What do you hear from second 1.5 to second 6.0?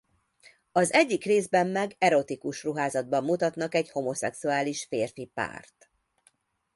meg erotikus ruházatban mutatnak egy homoszexuális férfi párt.